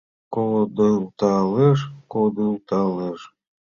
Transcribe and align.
Кодылдалеш-кодылдалеш 0.33 3.19